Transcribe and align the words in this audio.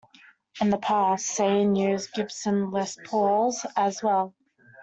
In 0.59 0.71
the 0.71 0.79
past, 0.79 1.27
Sane 1.27 1.75
used 1.75 2.11
Gibson 2.13 2.71
Les 2.71 2.97
Pauls 3.05 3.63
as 3.77 4.01
well. 4.01 4.33